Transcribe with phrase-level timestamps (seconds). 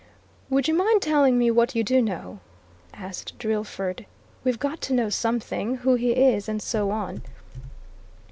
[0.49, 2.39] "Would you mind telling me what you do know?"
[2.91, 4.07] asked Drillford.
[4.43, 7.21] "We've got to know something who he is, and so on."